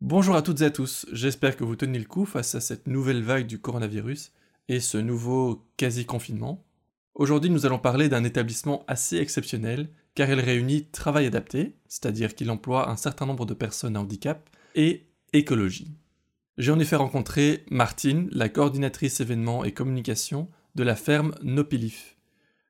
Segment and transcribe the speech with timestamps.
[0.00, 2.86] Bonjour à toutes et à tous, j'espère que vous tenez le coup face à cette
[2.86, 4.30] nouvelle vague du coronavirus
[4.68, 6.64] et ce nouveau quasi-confinement.
[7.16, 12.52] Aujourd'hui nous allons parler d'un établissement assez exceptionnel car il réunit travail adapté, c'est-à-dire qu'il
[12.52, 15.90] emploie un certain nombre de personnes à handicap, et écologie.
[16.58, 22.16] J'ai en effet rencontré Martine, la coordinatrice événements et communication de la ferme Nopilif.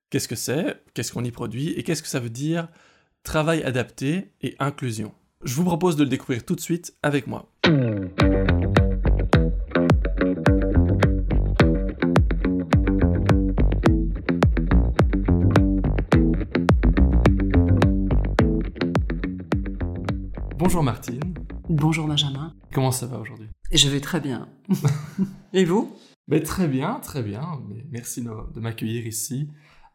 [0.09, 0.83] Qu'est-ce que c'est?
[0.95, 1.73] Qu'est-ce qu'on y produit?
[1.73, 2.69] Et qu'est-ce que ça veut dire?
[3.23, 5.13] Travail adapté et inclusion
[5.45, 7.49] Je vous propose de le découvrir tout de suite avec moi.
[20.57, 21.21] Bonjour Martine.
[21.69, 22.57] Bonjour Benjamin.
[22.73, 23.49] Comment ça va aujourd'hui?
[23.71, 24.49] Je vais très bien.
[25.53, 25.97] Et vous?
[26.27, 27.63] Mais Très bien, très bien.
[27.91, 29.49] Merci de m'accueillir ici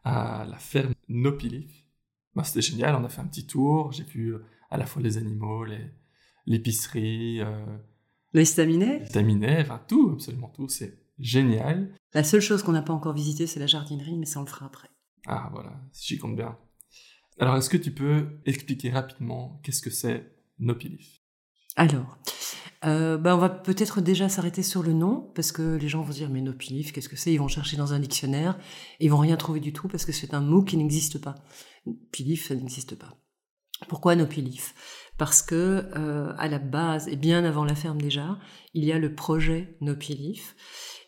[0.04, 1.84] à la ferme Nopilif.
[2.34, 4.42] Bah, C'était génial, on a fait un petit tour, j'ai euh,
[4.74, 5.64] à la fois les animaux,
[6.46, 7.64] l'épicerie, euh,
[8.32, 11.94] les staminets, les staminets, enfin tout, absolument tout, c'est génial.
[12.12, 14.48] La seule chose qu'on n'a pas encore visitée, c'est la jardinerie, mais ça on le
[14.48, 14.88] fera après.
[15.26, 16.58] Ah voilà, j'y compte bien.
[17.38, 21.20] Alors est-ce que tu peux expliquer rapidement qu'est-ce que c'est Nopilif?
[21.76, 22.18] Alors,
[22.84, 26.12] euh, bah, on va peut-être déjà s'arrêter sur le nom, parce que les gens vont
[26.12, 27.32] se dire, mais Nopilif, qu'est-ce que c'est?
[27.32, 28.58] Ils vont chercher dans un dictionnaire,
[29.00, 31.34] et ils vont rien trouver du tout, parce que c'est un mot qui n'existe pas.
[32.12, 33.16] Pilif, ça n'existe pas.
[33.88, 34.74] Pourquoi Nopilif
[35.18, 38.38] Parce que euh, à la base, et bien avant la ferme déjà,
[38.72, 40.56] il y a le projet Nopilif,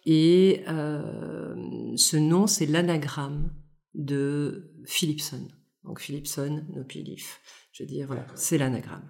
[0.05, 1.55] et euh,
[1.97, 3.50] ce nom, c'est l'anagramme
[3.94, 5.48] de Philipson.
[5.84, 7.41] Donc Philipson, Nopilif.
[7.77, 9.09] Je veux dire, voilà, c'est l'anagramme.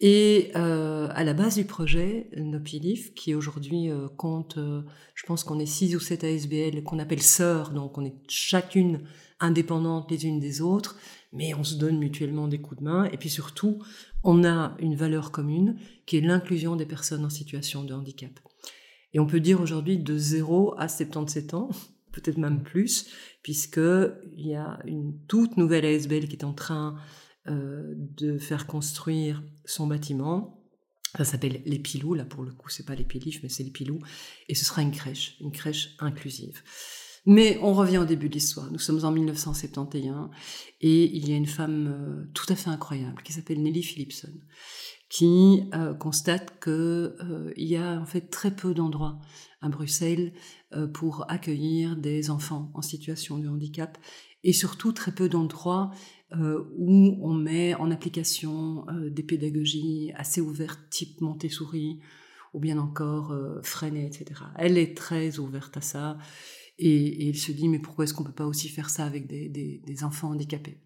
[0.00, 4.82] Et euh, à la base du projet, Nopilif, qui aujourd'hui euh, compte, euh,
[5.14, 9.02] je pense qu'on est 6 ou 7 ASBL, qu'on appelle sœurs, donc on est chacune
[9.40, 10.96] indépendante les unes des autres,
[11.32, 13.04] mais on se donne mutuellement des coups de main.
[13.04, 13.82] Et puis surtout,
[14.22, 18.38] on a une valeur commune qui est l'inclusion des personnes en situation de handicap.
[19.14, 21.70] Et on peut dire aujourd'hui de 0 à 77 ans,
[22.12, 23.08] peut-être même plus,
[23.42, 26.96] puisqu'il y a une toute nouvelle ASBL qui est en train
[27.48, 30.58] euh, de faire construire son bâtiment.
[31.16, 33.70] Ça s'appelle les Pilous, là pour le coup, c'est pas les Pilifs, mais c'est les
[33.70, 34.00] Pilous.
[34.48, 36.62] Et ce sera une crèche, une crèche inclusive.
[37.24, 38.70] Mais on revient au début de l'histoire.
[38.72, 40.30] Nous sommes en 1971
[40.80, 44.32] et il y a une femme euh, tout à fait incroyable qui s'appelle Nelly Philipson
[45.08, 47.16] qui euh, constate que
[47.56, 49.20] il y a en fait très peu d'endroits
[49.60, 50.32] à Bruxelles
[50.94, 53.98] pour accueillir des enfants en situation de handicap
[54.42, 55.90] et surtout très peu d'endroits
[56.36, 62.00] euh, où on met en application euh, des pédagogies assez ouvertes, type Montessori,
[62.54, 64.40] ou bien encore euh, Freinet, etc.
[64.56, 66.18] Elle est très ouverte à ça,
[66.78, 69.26] et, elle se dit, mais pourquoi est-ce qu'on ne peut pas aussi faire ça avec
[69.26, 70.78] des, enfants handicapés?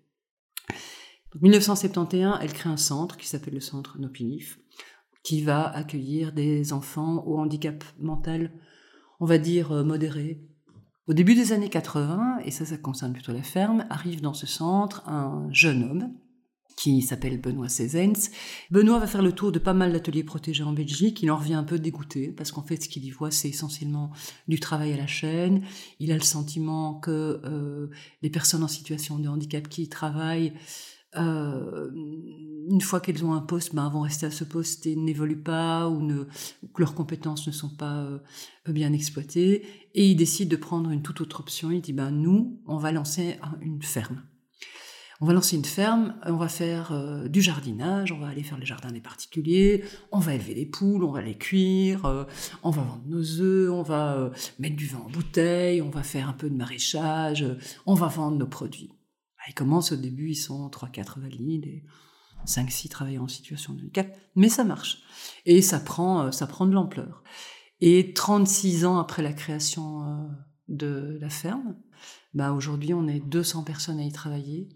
[1.35, 4.59] En 1971, elle crée un centre qui s'appelle le centre Nopinif,
[5.23, 8.53] qui va accueillir des enfants au handicap mental,
[9.21, 10.41] on va dire modéré,
[11.09, 14.47] au début des années 80, et ça, ça concerne plutôt la ferme, arrive dans ce
[14.47, 16.15] centre un jeune homme
[16.76, 18.31] qui s'appelle Benoît Cézens.
[18.70, 21.22] Benoît va faire le tour de pas mal d'ateliers protégés en Belgique.
[21.22, 24.12] Il en revient un peu dégoûté parce qu'en fait, ce qu'il y voit, c'est essentiellement
[24.47, 25.62] du travail à la chaîne.
[26.00, 27.88] Il a le sentiment que euh,
[28.22, 30.53] les personnes en situation de handicap qui y travaillent
[31.16, 35.43] euh, une fois qu'elles ont un poste, ben, vont rester à ce poste et n'évoluent
[35.43, 36.06] pas ou,
[36.75, 38.19] que leurs compétences ne sont pas euh,
[38.66, 39.64] bien exploitées.
[39.94, 41.70] Et il décide de prendre une toute autre option.
[41.70, 44.22] Il dit, ben, nous, on va lancer une ferme.
[45.21, 48.59] On va lancer une ferme, on va faire euh, du jardinage, on va aller faire
[48.59, 49.82] les jardins des particuliers,
[50.12, 52.27] on va élever des poules, on va les cuire,
[52.62, 56.28] on va vendre nos œufs, on va mettre du vin en bouteille, on va faire
[56.28, 57.47] un peu de maraîchage,
[57.87, 58.91] on va vendre nos produits.
[59.49, 61.84] Ils commencent au début, ils sont 3-4 valides et
[62.47, 65.03] 5-6 travailleurs en situation de handicap, mais ça marche.
[65.44, 67.22] Et ça prend, euh, ça prend de l'ampleur.
[67.81, 70.26] Et 36 ans après la création euh,
[70.69, 71.76] de la ferme,
[72.34, 74.69] bah aujourd'hui on est 200 personnes à y travailler.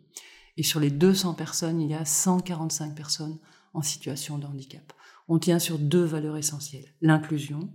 [0.56, 3.38] Et sur les 200 personnes, il y a 145 personnes
[3.74, 4.92] en situation de handicap.
[5.28, 6.94] On tient sur deux valeurs essentielles.
[7.00, 7.72] L'inclusion,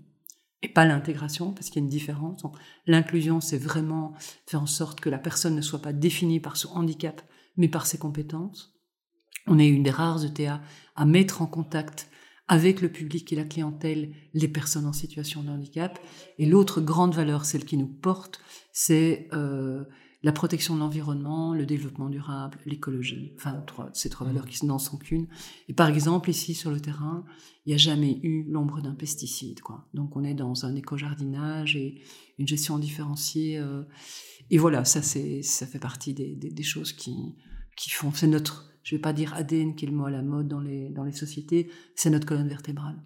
[0.61, 2.43] et pas l'intégration, parce qu'il y a une différence.
[2.87, 4.13] L'inclusion, c'est vraiment
[4.47, 7.21] faire en sorte que la personne ne soit pas définie par son handicap,
[7.57, 8.73] mais par ses compétences.
[9.47, 10.61] On est une des rares ETA
[10.95, 12.09] à mettre en contact
[12.47, 15.99] avec le public et la clientèle les personnes en situation de handicap.
[16.37, 18.39] Et l'autre grande valeur, celle qui nous porte,
[18.71, 19.85] c'est euh,
[20.25, 24.79] la protection de l'environnement, le développement durable, l'écologie, enfin trois, ces trois valeurs qui n'en
[24.79, 25.27] sont qu'une.
[25.69, 27.23] Et par exemple, ici sur le terrain,
[27.63, 29.61] il n'y a jamais eu l'ombre d'un pesticide.
[29.61, 29.87] Quoi.
[29.93, 32.01] Donc on est dans un éco-jardinage et
[32.39, 33.59] une gestion différenciée.
[33.59, 33.83] Euh,
[34.49, 37.35] et voilà, ça, c'est, ça fait partie des, des, choses qui,
[37.77, 38.11] qui font...
[38.11, 40.59] C'est notre, je vais pas dire ADN qui est le mot à la mode dans
[40.59, 42.99] les, dans les sociétés, c'est notre colonne vertébrale.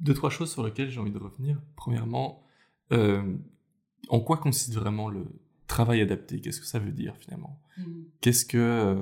[0.00, 1.62] Deux, trois choses sur lesquelles j'ai envie de revenir.
[1.76, 2.42] Premièrement,
[2.92, 3.38] euh,
[4.10, 5.24] en quoi consiste vraiment le
[5.70, 7.60] travail adapté Qu'est-ce que ça veut dire finalement?
[7.78, 8.02] Mm.
[8.20, 8.96] Qu'est-ce que, euh,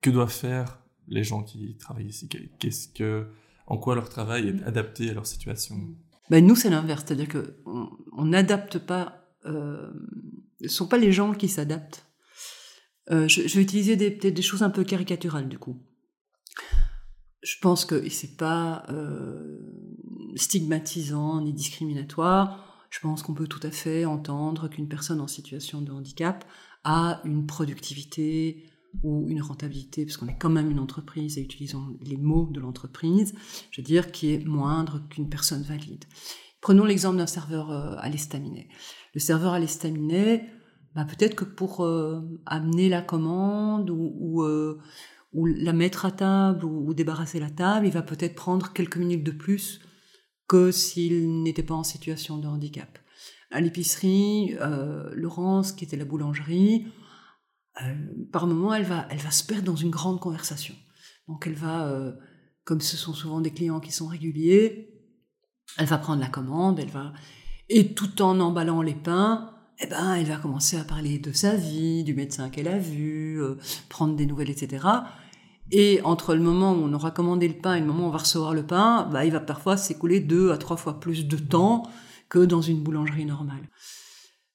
[0.00, 2.28] que doivent faire les gens qui travaillent ici?
[2.58, 3.28] Qu'est-ce que,
[3.66, 4.64] en quoi leur travail est mm.
[4.64, 5.76] adapté à leur situation?
[6.30, 7.04] Ben Nous, c'est l'inverse.
[7.06, 9.24] C'est-à-dire qu'on n'adapte pas.
[9.46, 9.90] Euh,
[10.58, 12.06] ce ne sont pas les gens qui s'adaptent.
[13.10, 15.82] Euh, je, vais utiliser des, peut-être des choses un peu caricaturales du coup.
[17.42, 19.58] Je pense que c'est pas euh,
[20.36, 22.69] stigmatisant ni discriminatoire.
[22.90, 26.44] Je pense qu'on peut tout à fait entendre qu'une personne en situation de handicap
[26.84, 28.64] a une productivité
[29.02, 32.60] ou une rentabilité, parce qu'on est quand même une entreprise et utilisons les mots de
[32.60, 33.34] l'entreprise,
[33.70, 36.04] je veux dire, qui est moindre qu'une personne valide.
[36.60, 38.68] Prenons l'exemple d'un serveur euh, à l'estaminet.
[39.14, 40.46] Le serveur à l'estaminet,
[40.94, 44.78] bah peut-être que pour euh, amener la commande ou, ou, euh,
[45.32, 49.24] ou, la mettre à table ou, débarrasser la table, il va peut-être prendre quelques minutes
[49.24, 49.80] de plus
[50.50, 52.98] que s'il n'était pas en situation de handicap.
[53.52, 56.88] À l'épicerie, euh, Laurence, qui était la boulangerie,
[57.80, 57.94] euh,
[58.32, 60.74] par moment, elle va, elle va se perdre dans une grande conversation.
[61.28, 62.10] Donc elle va, euh,
[62.64, 64.92] comme ce sont souvent des clients qui sont réguliers,
[65.78, 67.12] elle va prendre la commande, elle va,
[67.68, 71.54] et tout en emballant les pains, eh ben, elle va commencer à parler de sa
[71.54, 73.40] vie, du médecin qu'elle a vu,
[73.88, 74.84] prendre des nouvelles, etc.
[75.72, 78.12] Et entre le moment où on aura commandé le pain et le moment où on
[78.12, 81.36] va recevoir le pain, bah, il va parfois s'écouler deux à trois fois plus de
[81.36, 81.84] temps
[82.28, 83.68] que dans une boulangerie normale.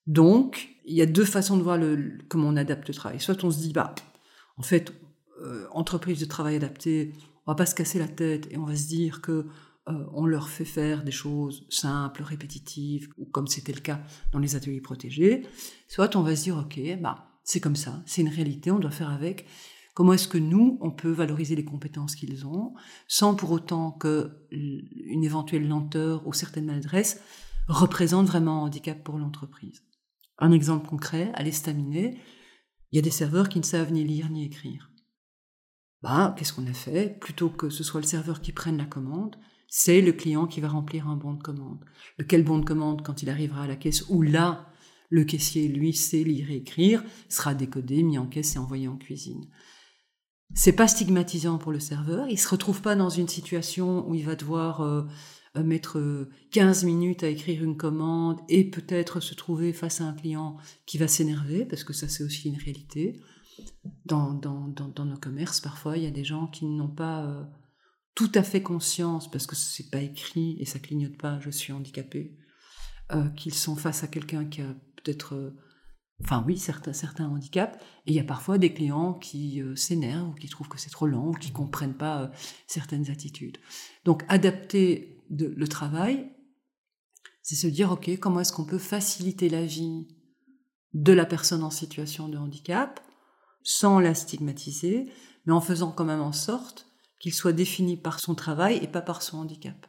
[0.08, 1.80] Donc, il y a deux façons de voir
[2.28, 3.20] comment on adapte le travail.
[3.20, 3.96] Soit on se dit, bah,
[4.58, 4.94] en fait,
[5.42, 7.14] euh, entreprise de travail adapté,
[7.46, 9.46] on va pas se casser la tête et on va se dire que
[9.88, 14.02] euh, on leur fait faire des choses simples, répétitives, ou comme c'était le cas
[14.32, 15.44] dans les ateliers protégés,
[15.88, 18.92] soit on va se dire, ok, bah, c'est comme ça, c'est une réalité, on doit
[18.92, 19.46] faire avec.
[19.96, 22.74] Comment est-ce que nous, on peut valoriser les compétences qu'ils ont,
[23.08, 27.22] sans pour autant que une éventuelle lenteur ou certaines maladresses
[27.70, 29.84] représente vraiment un handicap pour l'entreprise?
[30.38, 32.20] Un exemple concret, à l'estaminet,
[32.92, 34.92] il y a des serveurs qui ne savent ni lire ni écrire.
[36.02, 37.18] Bah, qu'est-ce qu'on a fait?
[37.22, 39.38] Plutôt que ce soit le serveur qui prenne la commande,
[39.70, 41.86] c'est le client qui va remplir un bon de commande.
[42.18, 44.68] Lequel bon de commande, quand il arrivera à la caisse, où là,
[45.10, 48.98] le caissier, lui, sait lire et écrire, sera décodé, mis en caisse et envoyé en
[48.98, 49.48] cuisine.
[50.54, 52.28] C'est pas stigmatisant pour le serveur.
[52.30, 55.04] Il se retrouve pas dans une situation où il va devoir euh,
[55.64, 60.14] mettre 15 euh, minutes à écrire une commande et peut-être se trouver face à un
[60.14, 63.22] client qui va s'énerver, parce que ça c'est aussi une réalité.
[64.06, 67.44] Dans, nos commerces, parfois, il y a des gens qui n'ont pas euh,
[68.14, 71.72] tout à fait conscience, parce que c'est pas écrit et ça clignote pas, je suis
[71.72, 72.38] handicapé,
[73.14, 75.56] euh, qu'ils sont face à quelqu'un qui a peut-être, euh,
[76.24, 80.30] enfin oui, certains, certains handicaps, et il y a parfois des clients qui euh, s'énervent
[80.30, 82.32] ou qui trouvent que c'est trop lent ou qui comprennent pas
[82.68, 83.58] certaines attitudes.
[84.06, 86.32] Donc adapter le travail,
[87.42, 90.08] c'est se dire, ok, comment est-ce qu'on peut faciliter la vie
[90.94, 93.00] de la personne en situation de handicap
[93.64, 95.12] sans la stigmatiser,
[95.46, 96.88] mais en faisant quand même en sorte
[97.20, 99.88] qu'il soit défini par son travail et pas par son handicap.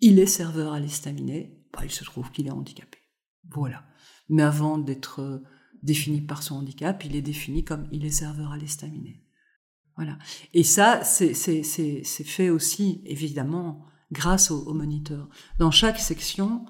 [0.00, 2.98] Il est serveur à l'estaminet, bah, il se trouve qu'il est handicapé.
[3.50, 3.84] Voilà.
[4.28, 5.42] Mais avant d'être euh,
[5.84, 9.20] défini par son handicap, il est défini comme il est serveur à l'estaminet.
[9.96, 10.18] Voilà.
[10.52, 15.28] Et ça, c'est fait aussi, évidemment, grâce au, moniteur.
[15.58, 16.64] Dans chaque section,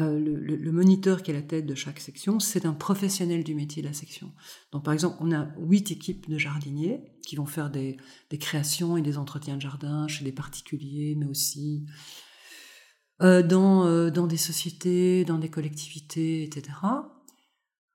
[0.00, 3.82] euh, le, moniteur qui est la tête de chaque section, c'est un professionnel du métier
[3.82, 4.32] de la section.
[4.72, 7.96] Donc, par exemple, on a huit équipes de jardiniers qui vont faire des,
[8.38, 11.86] créations et des entretiens de jardin chez des particuliers, mais aussi
[13.22, 16.74] euh, dans, euh, dans des sociétés, dans des collectivités, etc.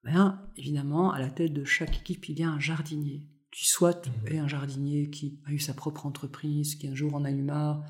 [0.03, 4.10] Bien, évidemment, à la tête de chaque équipe, il y a un jardinier, qui soit
[4.25, 7.41] est un jardinier qui a eu sa propre entreprise, qui un jour en a eu
[7.41, 7.84] marre,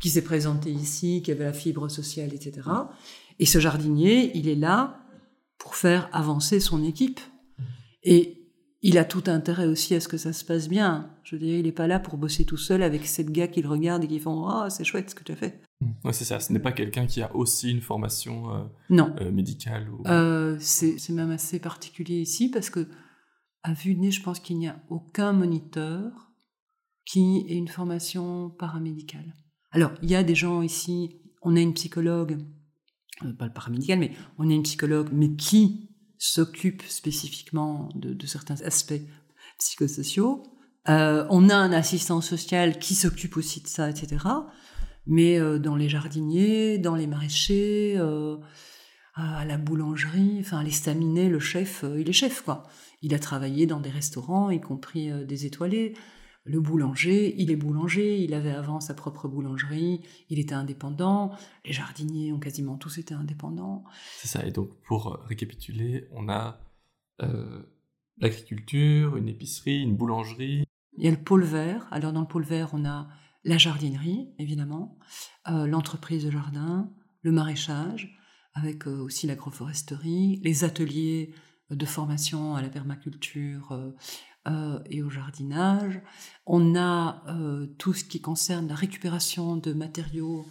[0.00, 2.68] qui s'est présenté ici, qui avait la fibre sociale, etc.
[3.38, 4.98] Et ce jardinier, il est là
[5.58, 7.20] pour faire avancer son équipe.
[8.02, 11.10] Et il a tout intérêt aussi à ce que ça se passe bien.
[11.22, 13.62] Je veux dire, il n'est pas là pour bosser tout seul avec sept gars qui
[13.62, 15.60] le regardent et qui font Ah, c'est chouette ce que tu as fait.
[15.82, 16.06] Mmh.
[16.06, 16.40] Ouais, c'est ça.
[16.40, 19.14] Ce n'est pas quelqu'un qui a aussi une formation euh, non.
[19.20, 19.88] Euh, médicale.
[19.90, 20.02] Ou...
[20.06, 22.88] Euh, c'est même assez particulier ici parce que,
[23.62, 26.30] à vue de nez, je pense qu'il n'y a aucun moniteur
[27.04, 29.34] qui ait une formation paramédicale.
[29.70, 32.38] Alors, il y a des gens ici, on a une psychologue
[33.24, 38.60] euh, pas le paramédical, mais on est une psychologue, mais qui s'occupe spécifiquement de, certains
[38.62, 39.00] aspects
[39.58, 40.42] psychosociaux.
[40.88, 44.24] Euh, on a un assistant social qui s'occupe aussi de ça, etc.
[45.06, 47.98] Mais euh, dans les jardiniers, dans les maraîchers,
[49.14, 52.64] à la boulangerie, enfin les staminets, le chef, il est chef quoi.
[53.02, 55.94] Il a travaillé dans des restaurants, y compris des étoilés.
[56.44, 61.72] Le boulanger, il est boulanger, il avait avant sa propre boulangerie, il était indépendant, les
[61.72, 63.84] jardiniers ont quasiment tous été indépendants.
[64.16, 66.58] C'est ça, et donc pour récapituler, on a
[68.18, 70.64] l'agriculture, une épicerie, une boulangerie.
[70.96, 73.08] Il y a le pôle vert, alors dans le pôle vert, on a
[73.44, 74.98] la jardinerie, évidemment,
[75.46, 78.16] l'entreprise de jardin, le maraîchage,
[78.54, 81.34] avec euh, aussi l'agroforesterie, les ateliers
[81.70, 83.90] de formation à la permaculture euh,
[84.48, 86.00] euh, et au jardinage.
[86.46, 87.24] On a
[87.78, 90.44] tout ce qui concerne la récupération de matériaux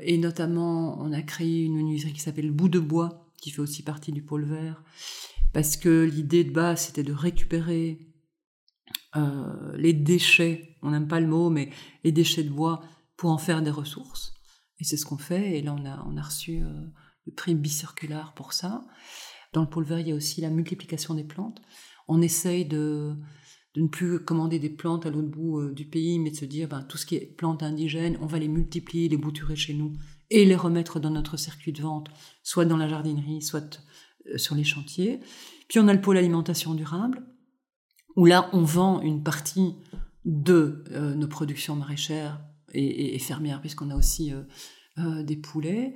[0.00, 3.82] et notamment on a créé une menuiserie qui s'appelle Bout de bois qui fait aussi
[3.82, 4.84] partie du pôle vert
[5.52, 8.13] parce que l'idée de base c'était de récupérer
[9.76, 11.70] les déchets, on n'aime pas le mot, mais
[12.02, 12.82] les déchets de bois
[13.16, 14.34] pour en faire des ressources.
[14.80, 15.58] Et c'est ce qu'on fait.
[15.58, 15.74] Et là,
[16.06, 16.68] on a, reçu euh,
[17.26, 18.84] le prix bicirculaire pour ça.
[19.52, 21.60] Dans le pôle vert, il y a aussi la multiplication des plantes.
[22.08, 23.14] On essaye de,
[23.76, 26.68] ne plus commander des plantes à l'autre bout euh, du pays, mais de se dire,
[26.68, 29.92] ben, tout ce qui est plantes indigènes, on va les multiplier, les bouturer chez nous
[30.30, 32.08] et les remettre dans notre circuit de vente,
[32.42, 33.80] soit dans la jardinerie, soit
[34.26, 35.20] euh, sur les chantiers.
[35.68, 37.24] Puis on a le pôle alimentation durable,
[38.16, 39.74] où là, on vend une partie
[40.24, 40.84] de
[41.16, 42.40] nos productions maraîchères
[42.74, 44.42] et, fermière, puisqu'on a aussi euh,
[44.98, 45.94] euh, des poulets.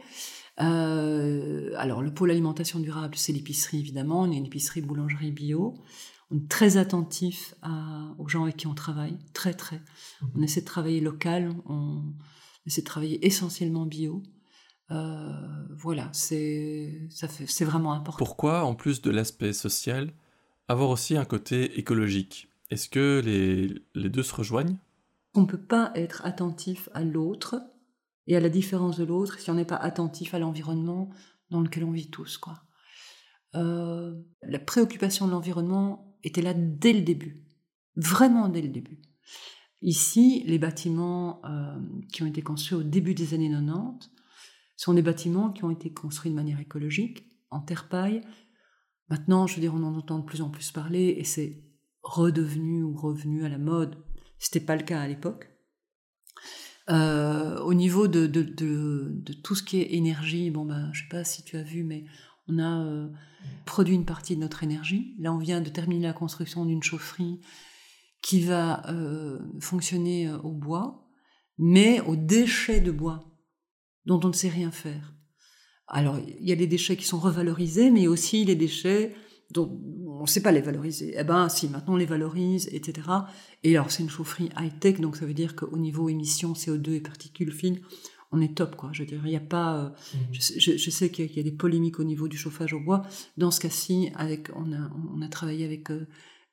[0.61, 4.23] Euh, alors, le pôle alimentation durable, c'est l'épicerie, évidemment.
[4.23, 5.75] On a une épicerie boulangerie bio.
[6.31, 7.55] On est très attentif
[8.19, 9.77] aux gens avec qui on travaille, très, très.
[9.77, 10.31] Mhm.
[10.37, 12.03] On essaie de travailler local, on
[12.67, 14.23] essaie de travailler essentiellement bio.
[14.91, 17.09] voilà, c'est
[17.61, 18.19] vraiment important.
[18.19, 20.13] Pourquoi, en plus de l'aspect social,
[20.69, 24.77] avoir aussi un côté écologique Est-ce que les, les deux se rejoignent?
[25.35, 27.61] On ne peut pas être attentif à l'autre
[28.27, 31.11] et à la différence de l'autre si on n'est pas attentif à l'environnement
[31.51, 32.39] dans lequel on vit tous.
[32.39, 32.63] Quoi.
[33.55, 37.45] Euh, la préoccupation de l'environnement était là dès le début,
[37.97, 39.01] vraiment dès le début.
[39.81, 41.79] Ici, les bâtiments euh,
[42.13, 44.11] qui ont été construits au début des années 90
[44.77, 48.23] sont des bâtiments qui ont été construits de manière écologique, en terre-paille.
[49.11, 51.63] Maintenant, je veux dire, on en entend de plus en plus parler et c'est
[52.03, 53.97] redevenu ou revenu à la mode
[54.39, 55.51] c'était pas le cas à l'époque.
[56.91, 58.27] Euh, au niveau de,
[59.43, 62.05] tout ce qui est énergie, bon ben, je sais pas si tu as vu, mais
[62.47, 63.09] on a euh,
[63.67, 65.15] produit une partie de notre énergie.
[65.19, 67.41] Là, on vient de terminer la construction d'une chaufferie
[68.23, 71.07] qui va euh, fonctionner au bois,
[71.59, 73.25] mais aux déchets de bois
[74.07, 75.15] dont on ne sait rien faire.
[75.89, 79.15] Alors, il y a les déchets qui sont revalorisés, mais aussi les déchets
[79.51, 81.15] dont on ne sait pas les valoriser.
[81.17, 83.09] Eh ben, si, maintenant on les valorise, etc.
[83.65, 87.01] Et alors, c'est une chaufferie high-tech, donc ça veut dire qu'au niveau émissions CO2 et
[87.01, 87.81] particules fines,
[88.31, 88.91] on est top, quoi.
[88.93, 89.77] Je veux dire, il n'y a pas.
[89.79, 90.35] Euh, mhm.
[90.35, 93.03] je, sais qu'il y, a des polémiques au niveau du chauffage au bois.
[93.37, 96.07] Dans ce cas-ci, avec, on a, on a travaillé avec euh,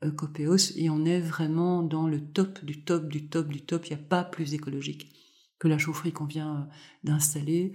[0.04, 3.86] euh, Copeos et on est vraiment dans le top du top du top du top.
[3.88, 5.12] Il n'y a pas plus écologique
[5.60, 6.70] que la chaufferie qu'on vient
[7.04, 7.74] d'installer.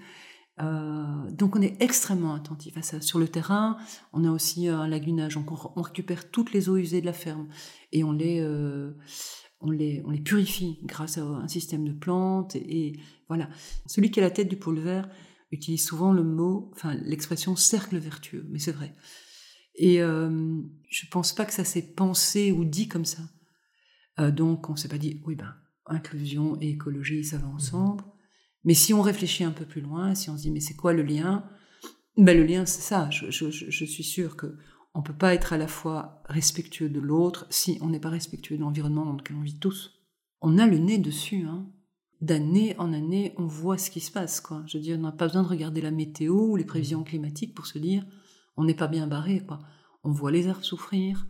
[0.60, 3.00] Euh, donc on est extrêmement attentif à ça.
[3.00, 3.78] Sur le terrain,
[4.12, 7.48] on a aussi un lagunage, on, récupère toutes les eaux usées de la ferme
[7.92, 8.92] et on les, euh,
[9.60, 12.56] on les, on les purifie grâce à un système de plantes.
[12.56, 12.98] Et,
[13.28, 13.48] voilà.
[13.86, 15.08] Celui qui a la tête du pôle vert
[15.52, 18.94] utilise souvent le mot, enfin l'expression cercle vertueux, mais c'est vrai.
[19.76, 23.22] Et euh, je pense pas que ça s'est pensé ou dit comme ça.
[24.18, 25.54] Euh, donc on s'est pas dit, oui ben,
[25.86, 28.04] inclusion et écologie, ça va ensemble.
[28.64, 30.92] Mais si on réfléchit un peu plus loin, si on se dit mais c'est quoi
[30.92, 31.44] le lien?
[32.16, 34.58] Ben, Le lien c'est ça, je, suis sûre que
[34.94, 38.56] on peut pas être à la fois respectueux de l'autre si on n'est pas respectueux
[38.56, 40.02] de l'environnement dans lequel on vit tous.
[40.40, 41.66] On a le nez dessus, hein.
[42.20, 44.62] D'année en année, on voit ce qui se passe, quoi.
[44.66, 47.54] Je veux dire, on n'a pas besoin de regarder la météo ou les prévisions climatiques
[47.54, 48.04] pour se dire
[48.56, 49.60] on n'est pas bien barré, quoi.
[50.04, 51.26] On voit les arbres souffrir,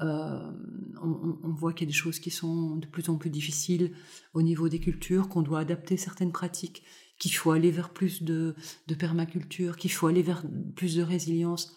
[0.00, 0.52] euh,
[1.00, 3.92] on, voit qu'il y a des choses qui sont de plus en plus difficiles
[4.32, 6.82] au niveau des cultures, qu'on doit adapter certaines pratiques,
[7.18, 8.56] qu'il faut aller vers plus de,
[8.98, 10.42] permaculture, qu'il faut aller vers
[10.74, 11.76] plus de résilience.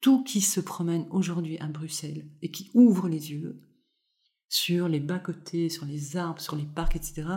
[0.00, 3.60] Tout qui se promène aujourd'hui à Bruxelles et qui ouvre les yeux
[4.48, 7.28] sur les bas-côtés, sur les arbres, sur les parcs, etc.,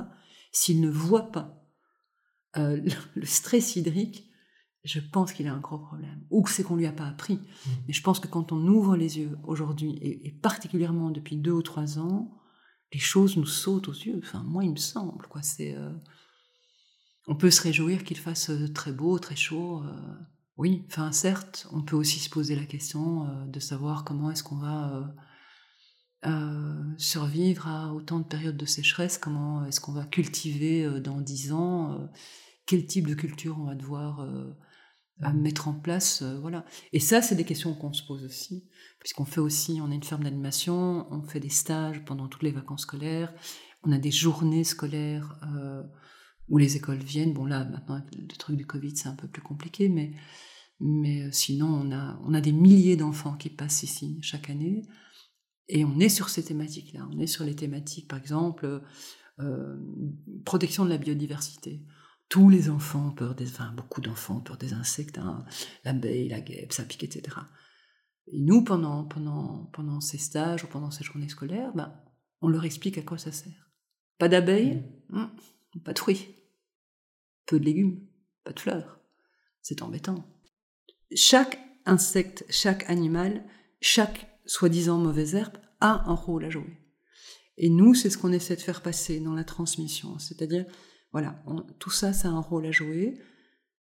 [0.52, 1.66] s'il ne voit pas
[2.58, 2.82] euh,
[3.16, 4.26] le stress hydrique,
[4.88, 6.24] je pense qu'il a un gros problème.
[6.29, 7.36] Ou que c'est qu'on lui a pas appris.
[7.36, 7.70] Mm.
[7.88, 11.62] Mais je pense que quand on ouvre les yeux aujourd'hui, et, particulièrement depuis deux ou
[11.62, 12.32] trois ans,
[12.94, 14.20] les choses nous sautent aux yeux.
[14.24, 15.27] Enfin, moi, il me semble.
[15.27, 15.41] Quoi.
[15.41, 15.91] C'est, euh,
[17.27, 19.84] On peut se réjouir qu'il fasse euh, très beau, très chaud.
[19.84, 20.15] Euh,
[20.56, 24.58] oui, enfin, certes, on peut aussi se poser la question de savoir comment est-ce qu'on
[24.58, 25.13] va
[26.98, 32.10] survivre à autant de périodes de sécheresse, comment est-ce qu'on va cultiver dans dix ans,
[32.68, 34.28] quel type de culture on va devoir
[35.22, 36.64] à mettre en place, voilà.
[36.94, 38.70] Et ça, c'est des questions qu'on se pose aussi,
[39.00, 42.52] puisqu'on fait aussi, on a une ferme d'animation, on fait des stages pendant toutes les
[42.52, 43.34] vacances scolaires,
[43.84, 45.40] on a des journées scolaires
[46.50, 47.34] où les écoles viennent.
[47.34, 50.14] Bon là, maintenant, le truc du Covid, c'est un peu plus compliqué, mais,
[50.80, 54.84] mais euh, sinon, on a, on a des milliers d'enfants qui passent ici chaque année.
[55.70, 57.08] Et on est sur ces thématiques-là.
[57.14, 58.82] On est sur les thématiques, par exemple,
[59.40, 59.76] euh,
[60.46, 61.84] protection de la biodiversité.
[62.29, 65.46] Tous les enfants ont peur des, enfin, beaucoup d'enfants ont peur des insectes, hein,
[65.86, 67.38] l'abeille, la guêpe, ça pique, etc.
[68.27, 71.93] Et nous, pendant, pendant, pendant ces stages ou pendant ces journées scolaires, ben,
[72.41, 73.72] on leur explique à quoi ça sert.
[74.17, 75.17] Pas d'abeilles, mmh.
[75.19, 75.29] Hum,
[75.84, 76.38] pas de fruits
[77.48, 78.05] peu de légumes,
[78.43, 79.00] pas de fleurs.
[79.63, 80.24] C'est embêtant.
[81.15, 83.43] Chaque insecte, chaque animal,
[83.81, 86.77] chaque soi-disant mauvaise herbe a un rôle à jouer.
[87.57, 90.19] Et nous, c'est ce qu'on essaie de faire passer dans la transmission.
[90.19, 90.65] C'est-à-dire,
[91.18, 91.36] voilà,
[91.80, 93.20] tout ça, ça a un rôle à jouer.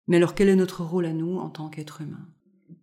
[0.08, 2.28] Mais alors, quel est notre rôle à nous en tant qu'être humain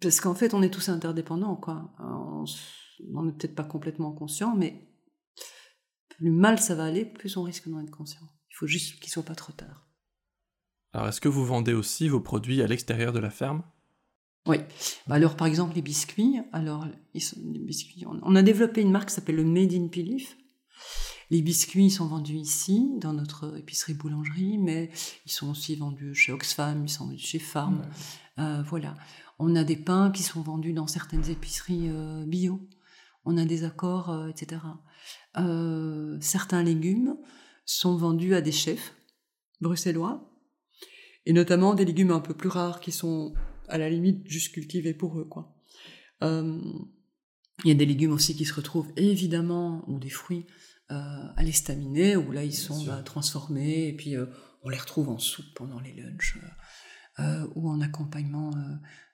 [0.00, 1.92] Parce qu'en fait, on est tous interdépendants, quoi.
[2.00, 4.88] On n'est peut-être pas complètement conscient, mais
[6.08, 8.26] plus mal ça va aller, plus on risque d'en être conscient.
[8.50, 9.86] Il faut juste qu'il soit pas trop tard.
[10.92, 13.62] Alors, est-ce que vous vendez aussi vos produits à l'extérieur de la ferme?
[14.46, 14.56] Oui.
[15.06, 16.40] Bah, alors, par exemple, les biscuits.
[16.52, 18.04] Alors, les biscuits.
[18.06, 20.36] On a développé une marque qui s'appelle le Made in Pilif.
[21.30, 24.90] Les biscuits sont vendus ici, dans notre épicerie-boulangerie, mais
[25.26, 27.82] ils sont aussi vendus chez Oxfam, ils sont vendus chez Farm.
[28.38, 28.96] Euh, voilà.
[29.38, 32.68] On a des pains qui sont vendus dans certaines épiceries euh, bio.
[33.24, 34.60] On a des accords, euh, etc.
[36.20, 37.16] certains légumes
[37.64, 38.96] sont vendus à des chefs
[39.60, 40.32] bruxellois
[41.26, 43.34] et notamment des légumes un peu plus rares qui sont
[43.68, 45.26] à la limite juste cultivés pour eux.
[45.26, 45.54] Quoi.
[46.22, 50.46] Il y a des légumes aussi qui se retrouvent évidemment, ou des fruits,
[50.90, 54.26] à l'estaminet, où là ils sont bah, transformés, et puis euh,
[54.62, 56.38] on les retrouve en soupe pendant les lunchs,
[57.54, 58.50] ou en accompagnement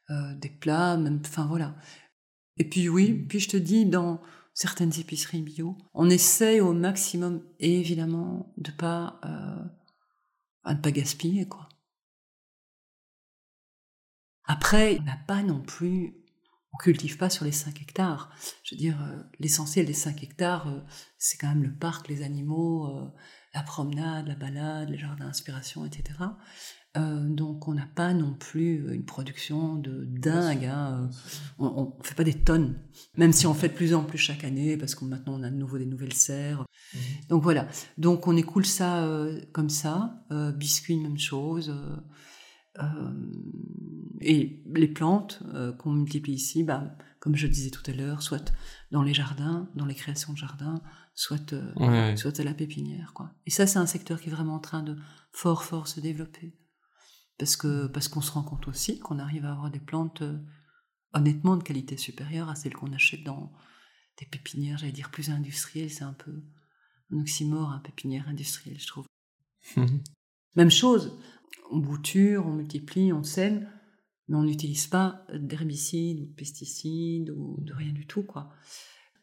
[0.08, 1.76] des plats, même, enfin voilà.
[2.56, 3.26] Et puis oui, mm.
[3.26, 4.20] puis je te dis, dans
[4.54, 9.20] certaines épiceries bio, on essaye au maximum, évidemment, de pas,
[10.66, 11.68] de pas gaspiller, quoi.
[14.46, 16.14] Après, on n'a pas non plus,
[16.76, 18.30] on cultive pas sur les 5 hectares.
[18.62, 20.80] Je veux dire, euh, l'essentiel des 5 hectares, euh,
[21.18, 23.06] c'est quand même le parc, les animaux, euh,
[23.54, 26.04] la promenade, la balade, les jardins d'inspiration, etc.
[26.94, 30.64] donc on n'a pas non plus une production de dingue.
[30.64, 31.10] Hein,
[31.58, 32.78] on ne fait pas des tonnes,
[33.18, 35.50] même si on fait de plus en plus chaque année, parce que maintenant on a
[35.50, 36.64] de nouveau des nouvelles serres.
[36.94, 36.98] Mmh.
[37.28, 37.68] Donc voilà.
[37.98, 39.06] Donc on écoule ça
[39.52, 40.24] comme ça.
[40.56, 41.70] biscuits, même chose.
[42.80, 43.12] Euh,
[44.20, 48.52] et les plantes euh, qu'on multiplie ici, bah, comme je disais tout à l'heure, soit
[48.90, 50.82] dans les jardins, dans les créations de jardins,
[51.14, 53.12] soit, euh, soit à la pépinière.
[53.14, 53.30] Quoi.
[53.46, 54.96] Et ça, c'est un secteur qui est vraiment en train de
[55.32, 56.56] fort, fort se développer.
[57.38, 60.22] Parce que parce qu'on se rend compte aussi qu'on arrive à avoir des plantes
[61.12, 63.52] honnêtement de qualité supérieure à celles qu'on achète dans
[64.18, 65.90] des pépinières, j'allais dire plus industrielles.
[65.90, 66.32] C'est un peu
[67.12, 69.06] un oxymore, un pépinière industrielle, je trouve.
[70.56, 71.18] Même chose,
[71.70, 73.68] on bouture, on multiplie, on sème,
[74.28, 78.22] mais on n'utilise pas d'herbicides ou de pesticides ou de rien du tout.
[78.22, 78.50] Quoi.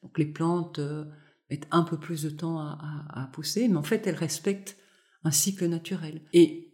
[0.01, 1.05] Donc les plantes euh,
[1.49, 4.77] mettent un peu plus de temps à, pousser, mais en fait elles respectent
[5.23, 6.21] un cycle naturel.
[6.33, 6.73] Et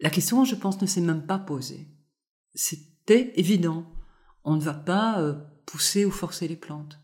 [0.00, 1.88] la question, je pense, ne s'est même pas posée.
[2.54, 3.86] C'était évident.
[4.44, 5.34] On ne va pas euh,
[5.66, 6.98] pousser ou forcer les plantes.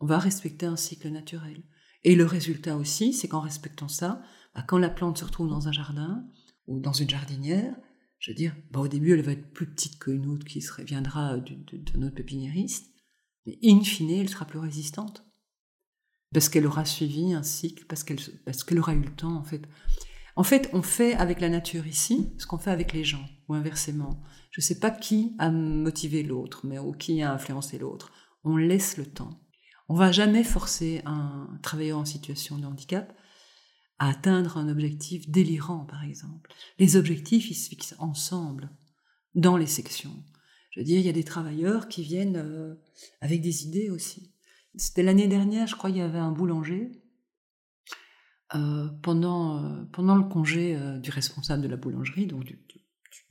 [0.00, 1.62] On va respecter un cycle naturel.
[2.02, 4.22] Et le résultat aussi, c'est qu'en respectant ça,
[4.54, 6.26] bah, quand la plante se retrouve dans un jardin,
[6.66, 7.74] ou dans une jardinière,
[8.18, 11.36] je veux dire, bah, au début, elle va être plus petite qu'une autre qui viendra
[11.36, 12.92] d'un autre pépiniériste,
[13.44, 15.24] mais in fine, elle sera plus résistante.
[16.32, 19.62] Parce qu'elle aura suivi un cycle, parce qu'elle aura eu le temps, en fait.
[20.34, 23.54] En fait, on fait avec la nature ici ce qu'on fait avec les gens, ou
[23.54, 24.22] inversement.
[24.50, 28.12] Je ne sais pas qui a motivé l'autre, mais ou qui a influencé l'autre.
[28.44, 29.40] On laisse le temps.
[29.88, 33.16] On va jamais forcer un travailleur en situation de handicap
[33.98, 36.50] à atteindre un objectif délirant, par exemple.
[36.78, 38.70] Les objectifs, ils se fixent ensemble,
[39.36, 40.24] dans les sections.
[40.70, 42.74] Je veux dire, il y a des travailleurs qui viennent euh,
[43.20, 44.34] avec des idées aussi.
[44.74, 46.90] C'était l'année dernière, je crois, il y avait un boulanger.
[48.54, 52.44] Euh, pendant, euh, pendant le congé du responsable de la boulangerie, donc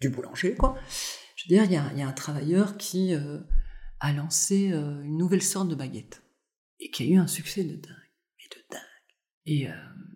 [0.01, 0.77] du, boulanger, quoi.
[1.35, 5.17] Je veux dire, il y a, il y a un travailleur qui a lancé une
[5.17, 6.21] nouvelle sorte de baguette
[6.79, 8.04] et qui a eu un succès de dingue, et de dingue.
[9.45, 9.67] Et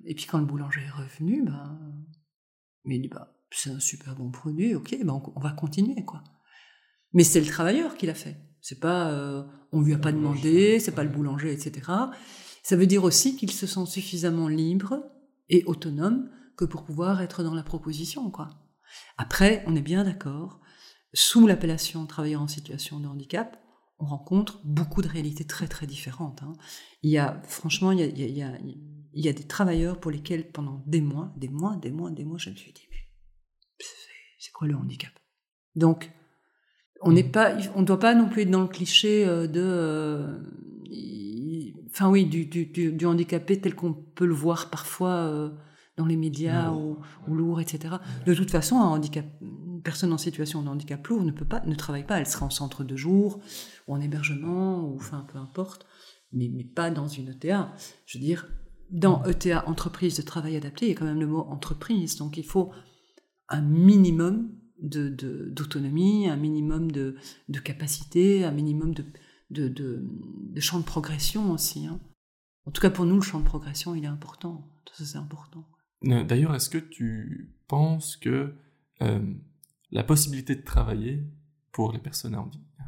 [0.10, 1.80] et puis quand le boulanger est revenu, ben,
[2.86, 6.24] il dit bah, c'est un super bon produit, ok, ben on, va continuer quoi.
[7.14, 8.38] Mais c'est le travailleur qui l'a fait.
[8.62, 11.92] C'est pas, euh, on lui a pas demandé, c'est pas le boulanger, etc.
[12.64, 15.04] Ça veut dire aussi qu'il se sent suffisamment libre
[15.48, 18.50] et autonome que pour pouvoir être dans la proposition quoi.
[19.18, 20.60] Après, on est bien d'accord.
[21.14, 23.58] sous l'appellation travailleurs en situation de handicap,
[24.00, 26.42] on rencontre beaucoup de réalités très très différentes.
[26.42, 26.54] Hein.
[27.04, 30.00] Il y a, franchement, il y a, il y, a, il y a des travailleurs
[30.00, 32.88] pour lesquels pendant des mois, des mois, des mois, des mois, je me suis dit,
[34.40, 35.12] c'est quoi le handicap?
[35.76, 36.12] Donc,
[37.02, 39.62] on n'est pas, on ne doit pas non plus être dans le cliché euh, de,
[39.62, 40.40] euh,
[41.92, 45.50] enfin oui, du, du, du, handicapé tel qu'on peut le voir parfois euh,
[45.98, 47.96] dans les médias ou, ou, lourd, etc.
[48.26, 51.62] De toute façon, un handicap, une personne en situation de handicap lourd ne peut pas,
[51.66, 52.20] ne travaille pas.
[52.20, 53.40] Elle sera en centre de jour
[53.88, 55.86] ou en hébergement ou enfin peu importe,
[56.32, 57.74] mais, mais pas dans une ETA.
[58.06, 58.48] Je veux dire,
[58.92, 62.18] dans ETA, entreprise de travail adapté, il y a quand même le mot entreprise.
[62.18, 62.72] Donc il faut
[63.50, 65.10] un minimum de,
[65.50, 67.16] d'autonomie, un minimum de,
[67.50, 69.06] de, capacité, un minimum de,
[69.50, 71.86] de, de, champ de progression aussi.
[71.86, 72.00] Hein.
[72.66, 74.70] En tout cas, pour nous, le champ de progression, il est important.
[74.94, 75.68] Ça, c'est important.
[76.02, 78.56] D'ailleurs, est-ce que tu penses que
[79.02, 79.34] euh,
[79.92, 81.24] la possibilité de travailler
[81.72, 82.46] pour les personnes à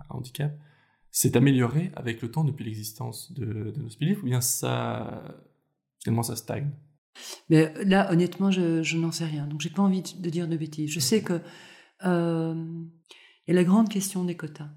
[0.09, 0.57] handicap
[1.11, 5.23] s'est améliorée avec le temps depuis l'existence de, de nos ou bien ça,
[6.03, 6.71] finalement, ça stagne
[7.49, 9.47] mais là, honnêtement, je, je n'en sais rien.
[9.47, 10.91] Donc, j'ai pas envie de dire de bêtises.
[10.91, 11.41] Je sais que
[12.05, 12.55] euh,
[13.47, 14.69] il y a la grande question des quotas.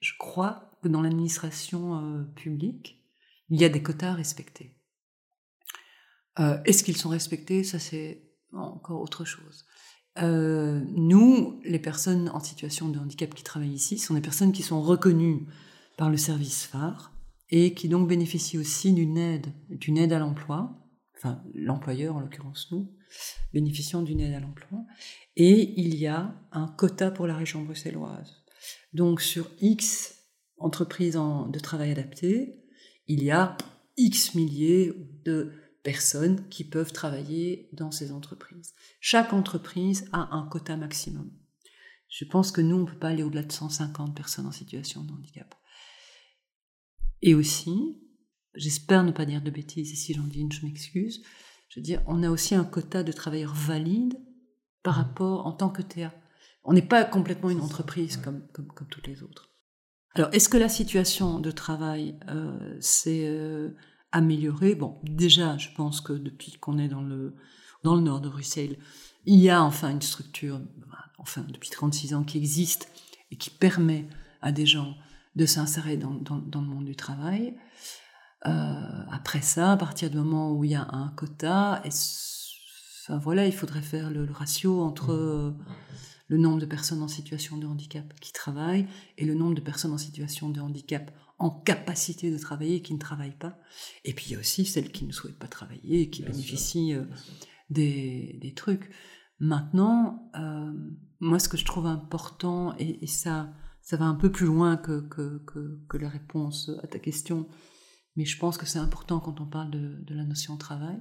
[0.00, 3.02] Je crois que dans l'administration euh, publique,
[3.48, 4.76] il y a des quotas respectés.
[6.38, 7.64] Euh, Est-ce qu'ils sont respectés?
[7.64, 9.64] Ça, c'est encore autre chose.
[10.18, 14.62] Euh, nous, les personnes en situation de handicap qui travaillent ici, sont des personnes qui
[14.62, 15.46] sont reconnues
[15.96, 17.15] par le service phare
[17.50, 20.82] et qui donc bénéficient aussi d'une aide, d'une aide à l'emploi,
[21.16, 22.92] enfin l'employeur en l'occurrence nous,
[23.52, 24.84] bénéficiant d'une aide à l'emploi,
[25.36, 28.42] et il y a un quota pour la région bruxelloise.
[28.92, 30.24] Donc sur X
[30.58, 32.64] entreprises de travail adapté,
[33.06, 33.56] il y a
[33.96, 34.92] X milliers
[35.24, 38.74] de personnes qui peuvent travailler dans ces entreprises.
[39.00, 41.30] Chaque entreprise a un quota maximum.
[42.08, 45.04] Je pense que nous, on ne peut pas aller au-delà de 150 personnes en situation
[45.04, 45.54] de handicap.
[47.26, 47.98] Et aussi,
[48.54, 51.22] j'espère ne pas dire de bêtises, et si j'en dis une, je m'excuse,
[51.68, 54.16] je veux dire, on a aussi un quota de travailleurs valides
[54.84, 55.02] par mmh.
[55.02, 56.14] rapport en tant que TA.
[56.62, 59.50] On n'est pas complètement une entreprise comme, comme, comme, toutes les autres.
[60.14, 63.76] Alors, est-ce que la situation de travail euh, s'est euh,
[64.12, 64.76] améliorée?
[64.76, 67.34] Bon, déjà, je pense que depuis qu'on est dans le,
[67.82, 68.78] dans le nord de Bruxelles,
[69.24, 70.60] il y a enfin une structure,
[71.18, 72.88] enfin depuis 36 ans, qui existe
[73.32, 74.06] et qui permet
[74.42, 74.94] à des gens
[75.36, 77.56] de s'insérer dans, dans, dans, le monde du travail.
[78.46, 78.50] Euh,
[79.10, 83.52] après ça, à partir du moment où il y a un quota, enfin voilà, il
[83.52, 85.18] faudrait faire le, ratio entre mmh.
[85.18, 85.50] euh,
[86.28, 88.86] le nombre de personnes en situation de handicap qui travaillent
[89.18, 92.94] et le nombre de personnes en situation de handicap en capacité de travailler et qui
[92.94, 93.58] ne travaillent pas.
[94.04, 96.94] Et puis il y a aussi celles qui ne souhaitent pas travailler et qui bénéficient
[96.94, 97.04] euh,
[97.68, 98.90] des, des, trucs.
[99.38, 100.72] Maintenant, euh,
[101.20, 103.52] moi ce que je trouve important, et, et, ça,
[103.86, 105.40] ça va un peu plus loin que, que,
[105.88, 107.48] que, la réponse à ta question,
[108.16, 110.98] mais je pense que c'est important quand on parle de, de la notion travail.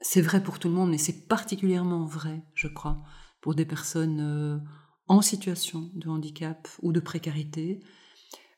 [0.00, 3.04] C'est vrai pour tout le monde, mais c'est particulièrement vrai, je crois,
[3.40, 4.58] pour des personnes euh,
[5.06, 7.78] en situation de handicap ou de précarité.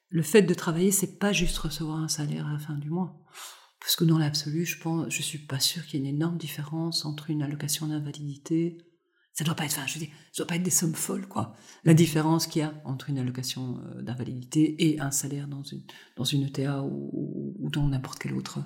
[0.09, 3.15] Le fait de travailler, c'est pas juste recevoir un salaire à la fin du mois.
[3.79, 6.39] Parce que dans l'absolu, je pense, je suis pas sûre qu'il y ait une énorme
[6.39, 8.79] différence entre une allocation d'invalidité
[9.39, 11.55] ça doit pas être, enfin, je dis, ça doit pas être des sommes folles, quoi.
[11.85, 15.85] La différence qu'il y a entre une allocation euh, d'invalidité et un salaire dans une,
[16.17, 18.59] dans une ETA ou, dans n'importe quel autre.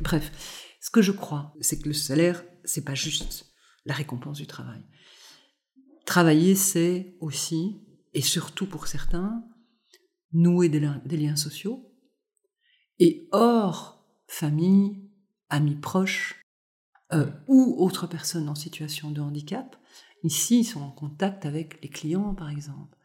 [0.00, 0.32] Bref.
[0.80, 3.52] Ce que je crois, c'est que le salaire, c'est pas juste
[3.84, 4.82] la récompense du travail.
[6.06, 7.82] Travailler, c'est aussi,
[8.14, 9.44] et surtout pour certains,
[10.32, 11.94] nouer des, des liens sociaux.
[12.98, 15.10] Et hors famille,
[15.50, 16.40] amis proches,
[17.12, 19.76] euh, ou autres personnes en situation de handicap,
[20.24, 22.96] Ici, ils sont en contact avec les clients, par exemple.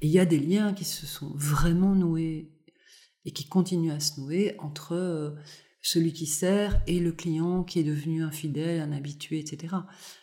[0.00, 2.52] Et il y a des liens qui se sont vraiment noués
[3.24, 5.30] et qui continuent à se nouer entre euh,
[5.80, 9.76] celui qui sert et le client qui est devenu infidèle, un habitué, etc.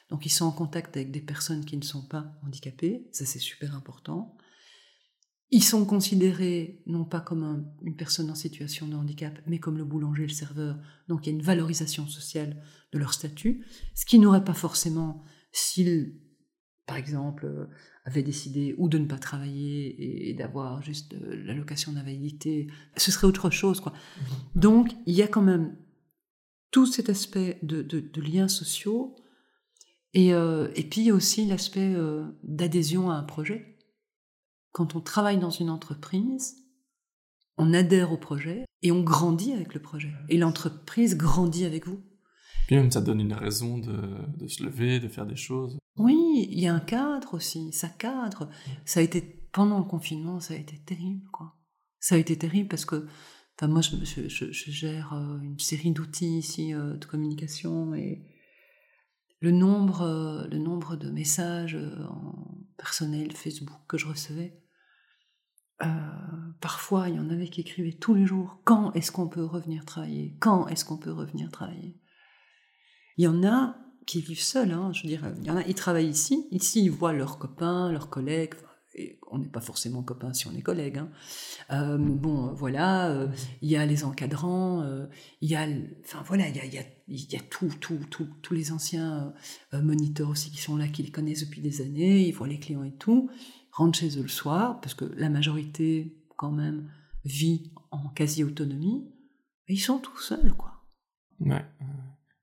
[0.09, 3.39] Donc ils sont en contact avec des personnes qui ne sont pas handicapées, ça c'est
[3.39, 4.35] super important.
[5.51, 9.83] Ils sont considérés non pas comme une personne en situation de handicap, mais comme le
[9.83, 10.77] boulanger, le serveur.
[11.07, 12.61] Donc il y a une valorisation sociale
[12.93, 16.19] de leur statut, ce qui n'aurait pas forcément s'ils
[16.91, 17.69] par exemple, euh,
[18.03, 23.27] avait décidé ou de ne pas travailler et, d'avoir juste euh, l'allocation d'invalidité, ce serait
[23.27, 23.93] autre chose, quoi.
[23.93, 24.59] Mmh.
[24.59, 25.77] Donc, il y a quand même
[26.69, 29.15] tout cet aspect de, liens sociaux
[30.13, 31.95] et, euh, et puis aussi l'aspect
[32.43, 33.77] d'adhésion à un projet.
[34.73, 36.57] Quand on travaille dans une entreprise,
[37.57, 40.11] on adhère au projet et on grandit avec le projet.
[40.27, 42.01] Et l'entreprise grandit avec vous.
[42.67, 43.97] Puis même, ça donne une raison de,
[44.37, 45.77] de se lever, de faire des choses.
[46.01, 48.49] Oui, il y a un cadre aussi, ça cadre.
[48.85, 51.55] Ça a été pendant le confinement, ça a été terrible, quoi.
[51.99, 53.05] Ça a été terrible parce que,
[53.55, 58.25] enfin, moi, je, gère euh, une série d'outils ici euh, de communication et
[59.41, 61.77] le nombre, euh, le nombre de messages
[62.09, 64.57] en personnel Facebook que je recevais,
[66.59, 69.83] parfois, il y en avait qui écrivaient tous les jours quand est-ce qu'on peut revenir
[69.83, 70.37] travailler?
[70.39, 71.99] Quand est-ce qu'on peut revenir travailler?
[73.17, 75.63] Il y en a qui vivent seuls, hein, je veux dire, il y en a,
[75.65, 78.55] ils travaillent ici, ici ils voient leurs copains, leurs collègues,
[79.31, 80.97] on n'est pas forcément copains si on est collègues.
[80.97, 81.09] Hein.
[81.71, 83.27] Euh, bon, voilà, euh,
[83.61, 85.07] il y a les encadrants, euh,
[85.39, 85.65] il y a,
[86.03, 89.33] enfin voilà, il y a, y a, y a tout, tout, tout, tous les anciens
[89.73, 92.83] moniteurs aussi qui sont là, qui les connaissent depuis des années, ils voient les clients
[92.83, 93.29] et tout,
[93.71, 96.89] rentrent chez eux le soir, parce que la majorité, quand même,
[97.23, 99.07] vit en quasi-autonomie,
[99.67, 100.73] ils sont tout seuls, quoi.
[101.39, 101.65] Ouais.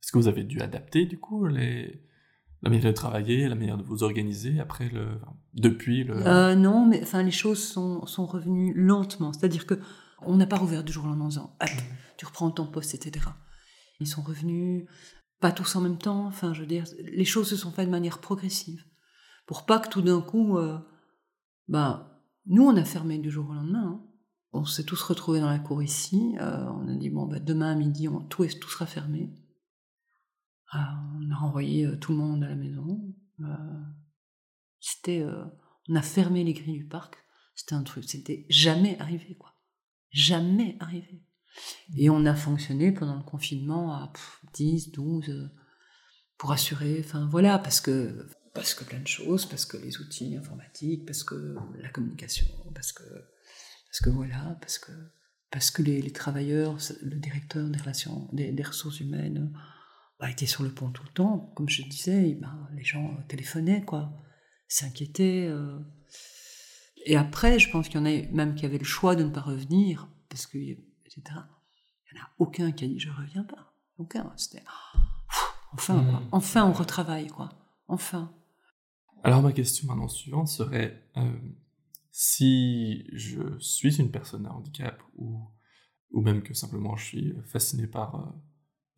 [0.09, 2.03] Est-ce que vous avez dû adapter, du coup, les
[2.63, 5.21] la manière de travailler, la manière de vous organiser après le,
[5.53, 6.27] depuis le.
[6.27, 9.35] Euh, non, mais enfin les choses sont, sont revenues lentement.
[9.35, 9.79] C'est-à-dire que
[10.23, 11.59] on n'a pas rouvert du jour au lendemain en disant
[12.17, 13.27] tu reprends ton poste, etc.
[14.01, 14.87] Ils sont revenus
[15.41, 16.25] pas tous en même temps.
[16.25, 18.83] Enfin, je veux dire, les choses se sont faites de manière progressive
[19.47, 20.79] pour pas que tout d'un coup, euh,
[21.69, 22.09] ben
[22.47, 24.01] nous on a fermé du jour au lendemain.
[24.01, 24.05] Hein.
[24.55, 26.35] On s'est tous retrouvés dans la cour ici.
[26.41, 29.31] Euh, on a dit bon ben, demain à midi on, tout, tout sera fermé.
[30.75, 30.79] Euh,
[31.21, 33.01] on a renvoyé euh, tout le monde à la maison.
[33.41, 33.45] Euh,
[34.81, 35.25] c'était,
[35.89, 37.17] on a fermé les grilles du parc.
[37.55, 39.55] C'était un truc, c'était jamais arrivé, quoi.
[40.11, 41.25] Jamais arrivé.
[41.97, 44.13] Et on a fonctionné pendant le confinement à
[44.55, 45.51] 10, 12,
[46.37, 50.37] pour assurer, enfin voilà, parce que, parce que plein de choses, parce que les outils
[50.37, 54.93] informatiques, parce que la communication, parce que, parce que voilà, parce que,
[55.51, 59.53] parce que les, travailleurs, le directeur des relations, des ressources humaines,
[60.19, 61.53] bah, était sur le pont tout le temps.
[61.55, 64.13] Comme je disais, ben, les gens téléphonaient, quoi,
[64.67, 65.47] s'inquiétaient.
[65.49, 65.79] Euh.
[67.07, 69.31] Et après, je pense qu'il y en a même qui avaient le choix de ne
[69.31, 71.23] pas revenir, parce que, etc.
[72.11, 73.73] Il n'y en a aucun qui a dit je reviens pas.
[73.99, 74.33] Aucun.
[74.37, 74.63] C'était
[75.73, 76.29] enfin, mmh.
[76.33, 77.51] enfin on retravaille, quoi.
[77.87, 78.33] Enfin.
[79.25, 81.39] Alors ma question maintenant suivante serait euh,
[82.13, 85.49] si je suis une personne à handicap ou,
[86.13, 88.48] ou même que simplement je suis fasciné par euh,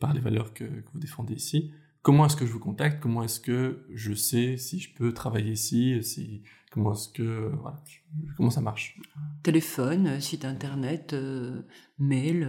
[0.01, 1.73] par les valeurs que, vous défendez ici.
[2.03, 3.01] Comment est-ce que je vous contacte?
[3.01, 6.03] Comment est-ce que je sais si je peux travailler ici?
[6.03, 7.83] Si, Comment est-ce que voilà,
[8.37, 8.99] comment ça marche?
[9.43, 11.63] Téléphone, euh, site internet, euh,
[11.99, 12.45] mail,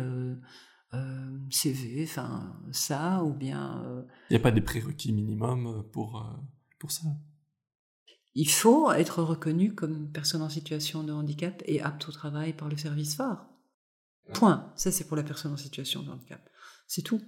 [0.93, 3.83] euh, CV, enfin ça, ou bien.
[4.29, 6.23] Il n'y a pas des prérequis minimum pour
[6.79, 7.07] pour ça?
[8.35, 12.69] Il faut être reconnu comme personne en situation de handicap et apte au travail par
[12.69, 13.47] le service phare.
[14.33, 14.71] Point.
[14.75, 16.47] Ça, c'est pour la personne en situation de handicap.
[16.93, 17.21] C'est tout.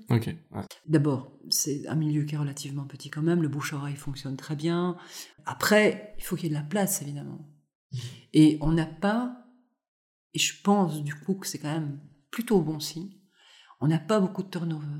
[0.86, 3.42] D'abord, c'est un milieu qui est relativement petit quand même.
[3.42, 4.98] Le bouche-oreille fonctionne très bien.
[5.46, 7.48] Après, il faut qu'il y ait de la place, évidemment.
[8.34, 9.48] Et on n'a pas,
[10.34, 13.14] et je pense du coup que c'est quand même plutôt bon signe,
[13.80, 15.00] on n'a pas beaucoup de turnover.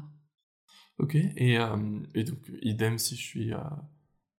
[0.98, 3.60] Ok, et, euh, et, donc idem si je suis euh,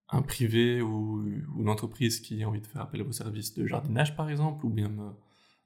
[0.09, 1.23] un privé ou,
[1.59, 4.65] une entreprise qui a envie de faire appel à vos services de jardinage par exemple,
[4.65, 5.11] ou bien euh,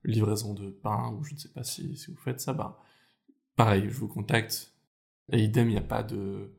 [0.03, 2.83] livraison de pain, ou je ne sais pas si, si vous faites ça, bah,
[3.59, 4.73] pareil, je vous contacte.
[5.33, 6.55] Et idem, il n'y a pas de,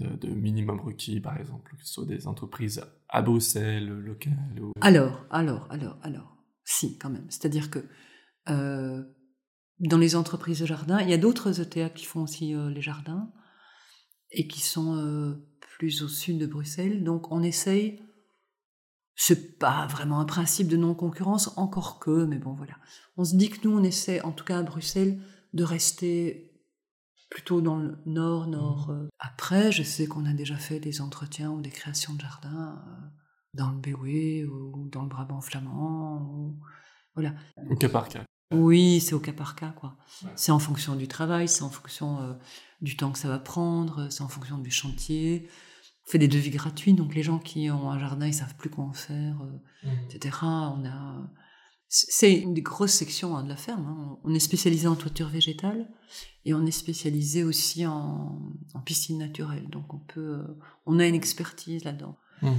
[0.00, 4.34] de, minimum requis, par exemple, que ce soit des entreprises à Bruxelles, locales.
[4.80, 7.26] Alors, alors, alors, alors, si, quand même.
[7.28, 7.84] C'est-à-dire que
[8.48, 9.04] euh,
[9.78, 12.80] dans les entreprises de jardin, il y a d'autres ETA qui font aussi euh, les
[12.80, 13.30] jardins
[14.32, 17.04] et qui sont euh, plus au sud de Bruxelles.
[17.04, 18.02] Donc, on essaye.
[19.14, 22.76] C'est pas vraiment un principe de non-concurrence, encore que, mais bon, voilà.
[23.18, 25.20] On se dit que nous, on essaie, en tout cas à Bruxelles,
[25.52, 26.50] de rester
[27.30, 28.90] plutôt dans le nord, nord.
[28.90, 29.08] Euh.
[29.18, 33.06] Après, je sais qu'on a déjà fait des entretiens ou des créations de jardins euh,
[33.54, 36.22] dans le Béoué ou dans le Brabant flamand.
[36.22, 36.58] Ou...
[37.14, 37.34] Voilà.
[37.70, 38.24] Au cas par cas.
[38.52, 39.96] Oui, c'est au cas par cas, quoi.
[40.34, 42.32] C'est en fonction du travail, c'est en fonction euh,
[42.80, 45.48] du temps que ça va prendre, c'est en fonction du chantier.
[46.06, 48.68] On fait des devis gratuits, donc les gens qui ont un jardin, ils savent plus
[48.68, 49.36] quoi en faire,
[49.84, 49.88] mmh.
[50.08, 50.38] etc.
[50.42, 51.30] On a
[51.92, 53.84] c'est une des grosses sections hein, de la ferme.
[53.84, 54.18] Hein.
[54.22, 55.90] On est spécialisé en toiture végétale
[56.44, 58.54] et on est spécialisé aussi en,
[58.86, 59.68] piscine naturelle.
[59.68, 62.16] Donc on peut, euh, on a une expertise là-dedans.
[62.42, 62.52] Mmh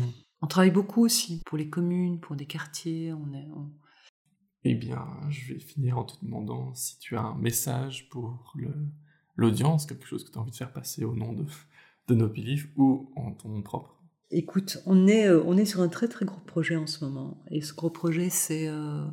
[0.44, 3.14] on travaille beaucoup aussi pour les communes, pour des quartiers.
[3.14, 3.48] On est,
[4.64, 8.56] Eh bien, je vais finir en te demandant si tu as un message pour
[9.36, 11.46] l'audience, quelque chose que tu as envie de faire passer au nom de,
[12.08, 12.34] de nos
[12.76, 14.01] ou en ton nom propre.
[14.32, 17.44] Écoute, on est, euh, on est sur un très très gros projet en ce moment.
[17.52, 19.06] Et ce gros projet, c'est, euh,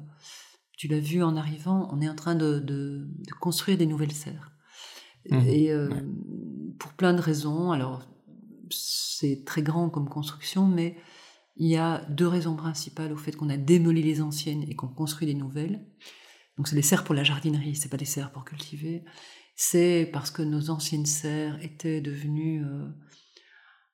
[0.77, 3.09] tu l'as vu en arrivant, on est en train de, de,
[3.41, 4.53] construire des nouvelles serres.
[5.31, 5.49] Mmh.
[5.49, 5.91] et euh,
[6.79, 7.73] pour plein de raisons.
[7.73, 8.09] Alors,
[8.71, 10.97] c'est très grand comme construction, mais
[11.61, 14.87] Il y a deux raisons principales au fait qu'on a démoli les anciennes et qu'on
[14.87, 15.85] construit des nouvelles.
[16.57, 19.05] Donc c'est des serres pour la jardinerie, c'est pas des serres pour cultiver.
[19.57, 22.87] C'est parce que nos anciennes serres étaient devenues euh,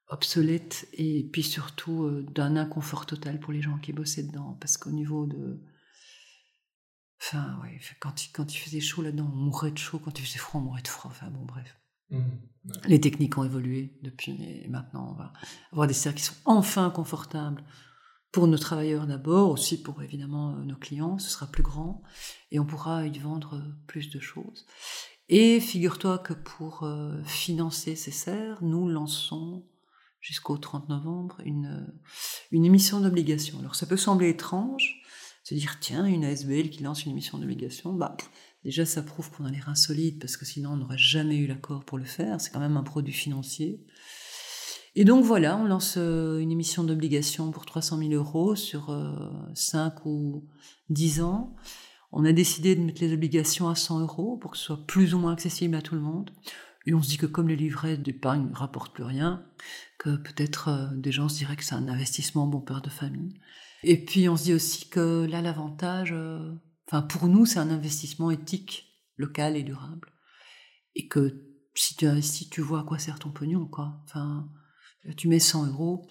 [0.08, 4.56] obsolètes et puis surtout euh, d'un inconfort total pour les gens qui bossaient dedans.
[4.60, 5.62] Parce qu'au niveau de...
[7.20, 9.98] Enfin, ouais, quand, il, quand il faisait chaud là-dedans, on mourait de chaud.
[9.98, 11.10] Quand il faisait froid, on mourait de froid.
[11.10, 11.78] Enfin bon, bref.
[12.10, 12.20] Mmh,
[12.86, 15.32] les techniques ont évolué depuis et maintenant on va
[15.72, 17.64] avoir des serres qui sont enfin confortables
[18.30, 22.02] pour nos travailleurs d'abord, aussi pour évidemment euh, nos clients, ce sera plus grand
[22.50, 24.66] et on pourra y vendre plus de choses.
[25.28, 29.64] Et figure-toi que pour euh, financer ces serres, nous lançons
[30.24, 31.86] jusqu'au 30 novembre une,
[32.50, 33.58] une émission d'obligation.
[33.58, 35.02] Alors ça peut sembler étrange,
[35.42, 38.16] se dire tiens, une ASBL qui lance une émission d'obligation, bah
[38.64, 41.84] déjà ça prouve qu'on a l'air insolite parce que sinon on n'aurait jamais eu l'accord
[41.84, 43.84] pour le faire, c'est quand même un produit financier.
[44.94, 48.96] Et donc voilà, on lance euh, une émission d'obligation pour 300 000 euros sur
[49.52, 50.48] 5 euh, ou
[50.88, 51.54] 10 ans.
[52.12, 55.14] On a décidé de mettre les obligations à 100 euros pour que ce soit plus
[55.14, 56.30] ou moins accessible à tout le monde.
[56.86, 59.44] Et on se dit que comme les livrets d'épargne ne rapportent plus rien,
[59.98, 63.40] que peut-être euh, des gens se diraient que c'est un investissement bon père de famille.
[63.82, 66.14] Et puis on se dit aussi que là l'avantage,
[66.86, 70.10] enfin pour nous c'est un investissement éthique, local et durable.
[70.94, 74.00] Et que si tu investis, tu vois à quoi sert ton pognon, quoi.
[74.04, 74.48] Enfin,
[75.16, 76.08] tu mets 100 euros,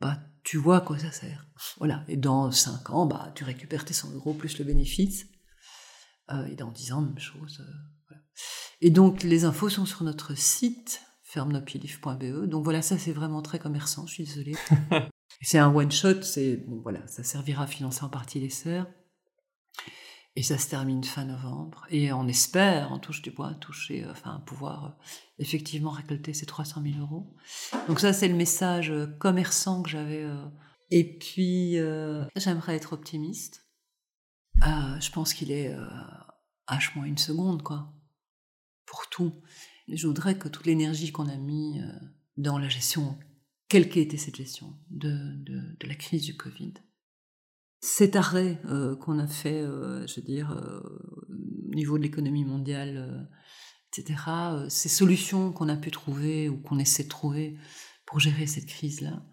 [0.00, 1.46] bah, tu vois à quoi ça sert.
[1.78, 2.04] Voilà.
[2.08, 5.26] Et dans 5 ans, bah, tu récupères tes 100 euros plus le bénéfice.
[6.30, 7.60] Euh, et dans 10 ans, même chose.
[7.60, 8.14] Euh,
[8.80, 11.02] et donc, les infos sont sur notre site,
[11.34, 12.46] fermenopilif.be.
[12.46, 14.54] Donc voilà, ça c'est vraiment très commerçant, je suis désolée.
[15.42, 18.86] c'est un one-shot, c'est, bon voilà, ça servira à financer en partie les serres.
[20.36, 21.86] Et ça se termine fin novembre.
[21.90, 24.88] Et on espère, en touche du bois, toucher, euh, enfin, pouvoir euh,
[25.38, 27.36] effectivement récolter ces 300 000 euros.
[27.86, 30.26] Donc ça, c'est le message euh, commerçant que j'avais.
[30.90, 31.76] Et puis,
[32.36, 33.66] j'aimerais être optimiste.
[34.60, 35.74] je pense qu'il est
[36.68, 37.92] H une seconde, quoi.
[38.86, 39.32] Pour tout.
[39.88, 41.80] Je voudrais que toute l'énergie qu'on a mis
[42.36, 43.18] dans la gestion,
[43.68, 45.10] quelle qu'ait été cette gestion de,
[45.44, 46.74] de, la crise du Covid,
[47.80, 50.80] cet arrêt euh, qu'on a fait, euh, je veux dire, euh,
[51.70, 53.28] au niveau de l'économie mondiale,
[53.92, 54.22] etc.,
[54.68, 57.58] ces solutions qu'on a pu trouver ou qu'on essaie de trouver
[58.06, 59.24] pour gérer cette crise-là,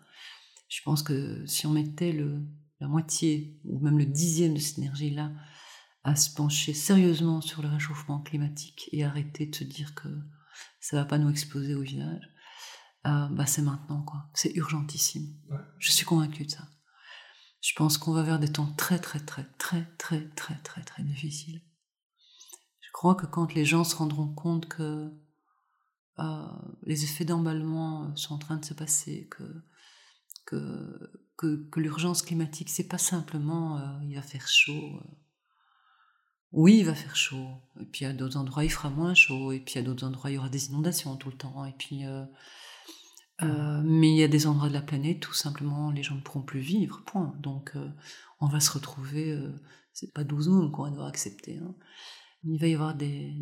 [0.70, 2.42] je pense que si on mettait le,
[2.80, 5.32] la moitié ou même le dixième de cette énergie-là
[6.04, 10.08] à se pencher sérieusement sur le réchauffement climatique et arrêter de se dire que
[10.82, 12.30] ça va pas nous exploser au visage,
[13.04, 15.34] bah c'est maintenant quoi, c'est urgentissime.
[15.80, 16.68] Je suis convaincue de ça
[17.62, 21.04] je pense qu'on va vers des temps très très très très très très très très
[21.04, 21.62] difficiles.
[22.80, 25.12] Je crois que quand les gens se rendront compte que
[26.20, 26.48] euh,
[26.84, 29.44] les effets d'emballement sont en train de se passer, que
[30.46, 35.00] que, que, que l'urgence climatique, c'est pas simplement euh, il va faire chaud.
[36.54, 36.58] Euh.
[36.58, 37.48] Oui, il va faire chaud.
[37.80, 39.52] Et puis à d'autres endroits, il fera moins chaud.
[39.52, 41.66] Et puis à d'autres endroits, il y aura des inondations tout le temps.
[41.66, 42.06] Et puis
[43.44, 46.22] euh, mais il y a des endroits de la planète, tout simplement, les gens ne
[46.22, 47.34] pourront plus vivre, point.
[47.40, 47.90] Donc, euh,
[48.40, 49.52] on va se retrouver, euh,
[49.94, 51.58] c'est pas 12 mondes qu'on va accepter.
[51.58, 51.74] Hein.
[52.44, 53.34] Il va y avoir des,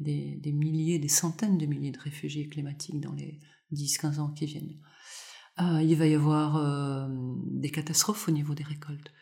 [0.45, 3.39] milliers, des centaines de milliers de réfugiés climatiques dans les
[3.73, 4.77] 10-15 ans qui viennent.
[5.57, 7.07] il va y avoir
[7.45, 9.13] des catastrophes au niveau des récoltes.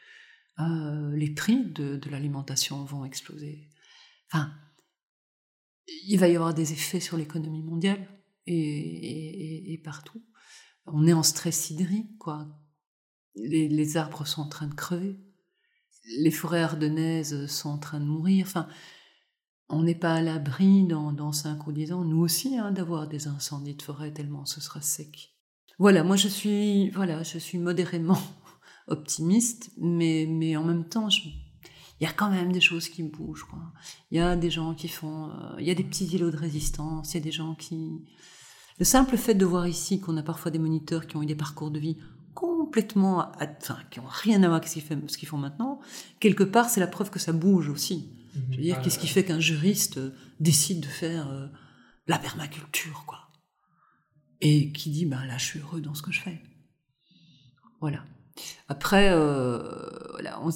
[0.58, 3.70] les prix de l'alimentation vont exploser.
[4.32, 4.52] Enfin,
[6.06, 8.08] il va y avoir des effets sur l'économie mondiale
[8.46, 10.22] et, partout
[10.88, 12.48] on est en stress hydrique, quoi.
[13.36, 15.20] Les, arbres sont en train de crever,
[16.20, 18.48] les forêts ardennaises sont en train de mourir.
[18.48, 18.68] Enfin,
[19.70, 23.08] on n'est pas à l'abri dans, dans 5 ou 10 ans, nous aussi, hein, d'avoir
[23.08, 25.36] des incendies de forêt tellement ce sera sec.
[25.78, 28.20] Voilà, moi je suis, voilà, je suis modérément
[28.88, 31.10] optimiste, mais, mais en même temps,
[32.00, 33.46] il y a quand même des choses qui bougent.
[33.46, 33.60] Quoi.
[34.12, 36.38] Il y a des gens qui font, euh, il y a des petits îlots de
[36.38, 38.04] résistance, il y a des gens qui,
[38.80, 41.36] le simple fait de voir ici qu'on a parfois des moniteurs qui ont eu des
[41.36, 41.98] parcours de vie
[42.36, 45.80] complètement, enfin, qui n'ont rien à voir avec ce qu'ils font maintenant,
[46.20, 48.12] quelque part, c'est la preuve que ça bouge aussi.
[48.36, 48.44] Mhm.
[48.52, 51.48] Je veux dire, qu'est-ce qui fait qu'un juriste euh, décide de faire euh,
[52.06, 53.30] la permaculture, quoi
[54.42, 56.40] Et qui dit, ben là, je suis heureux dans ce que je fais.
[57.82, 58.06] Voilà.
[58.68, 59.62] Après, euh,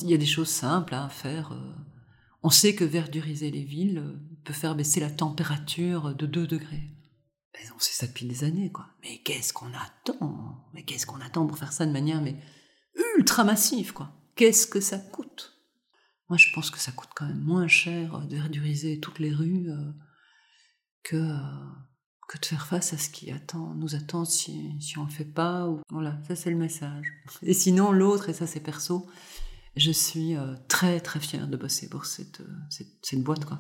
[0.02, 1.54] il y a des choses simples à faire.
[2.44, 6.92] on sait que verduriser les villes peut faire baisser la température de 2 degrés
[7.76, 8.88] on sait ça depuis des années, quoi.
[9.02, 10.70] Mais qu'est-ce qu'on attend?
[10.74, 12.36] Mais qu'est-ce qu'on attend pour faire ça de manière mais
[13.18, 14.12] ultra massive, quoi?
[14.36, 15.58] Qu'est-ce que ça coûte?
[16.30, 19.70] Moi, je pense que ça coûte quand même moins cher de verduriser toutes les rues
[19.70, 19.92] euh,
[21.04, 21.36] que,
[22.32, 25.26] que de faire face à ce qui attend, nous attend si, si on le fait
[25.26, 25.68] pas.
[25.68, 25.82] Ou...
[25.90, 27.12] Voilà, ça c'est le message.
[27.44, 29.06] Et sinon, l'autre, et ça c'est perso,
[29.76, 33.44] je suis euh, très très fière de bosser pour cette, euh, cette, cette boîte.
[33.44, 33.60] Quoi.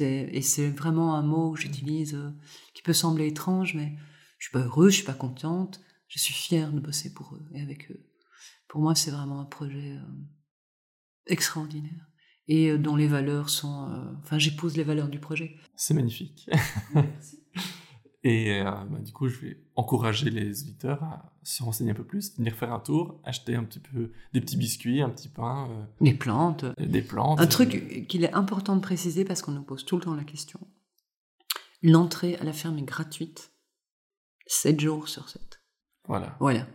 [0.00, 2.30] Et c'est vraiment un mot que j'utilise euh,
[2.72, 3.96] qui peut sembler étrange, mais
[4.38, 7.46] je suis pas heureuse, je suis pas contente, je suis fière de bosser pour eux
[7.52, 8.06] et avec eux.
[8.68, 9.96] Pour moi, c'est vraiment un projet
[11.26, 12.06] extraordinaire
[12.48, 14.14] et dont les valeurs sont.
[14.22, 15.56] enfin, j'épouse les valeurs du projet.
[15.74, 16.48] C'est magnifique.
[18.24, 22.04] Et euh, bah, du coup, je vais encourager les auditeurs à se renseigner un peu
[22.04, 25.68] plus, venir faire un tour, acheter un petit peu des petits biscuits, un petit pain.
[25.70, 26.64] Euh, des plantes.
[26.78, 27.40] Des plantes.
[27.40, 30.24] Un truc qu'il est important de préciser parce qu'on nous pose tout le temps la
[30.24, 30.58] question.
[31.82, 33.52] L'entrée à la ferme est gratuite,
[34.46, 35.62] 7 jours sur 7.
[36.08, 36.36] Voilà.
[36.40, 36.66] Voilà.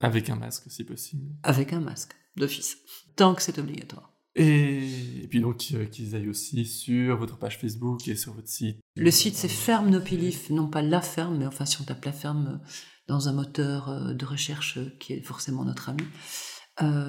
[0.00, 1.34] Avec un masque, si possible.
[1.42, 2.78] Avec un masque, d'office.
[3.16, 4.11] Tant que c'est obligatoire.
[4.34, 8.78] Et, puis donc euh, qu'ils aillent aussi sur votre page Facebook et sur votre site.
[8.96, 12.12] Le site c'est Ferme Nopilif, non pas la ferme, mais enfin si on tape la
[12.12, 12.66] ferme euh,
[13.08, 16.04] dans un moteur euh, de recherche qui est forcément notre ami.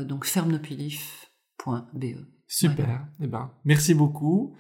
[0.06, 2.06] donc fermenopilif.be.
[2.48, 3.08] Super.
[3.22, 4.56] Eh ben, merci beaucoup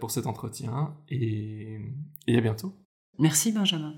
[0.00, 1.78] pour cet entretien et,
[2.26, 2.74] et à bientôt.
[3.18, 3.94] Merci Benjamin.